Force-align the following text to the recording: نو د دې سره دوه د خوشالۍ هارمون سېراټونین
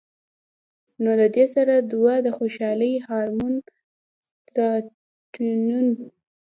نو 1.03 1.09
د 1.21 1.23
دې 1.35 1.45
سره 1.53 1.73
دوه 1.91 2.13
د 2.25 2.27
خوشالۍ 2.37 2.93
هارمون 3.07 3.53
سېراټونین 4.45 5.87